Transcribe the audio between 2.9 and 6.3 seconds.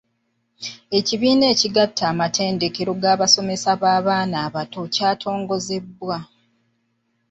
g’abasomesa b’abaana abato kyatongozebwa.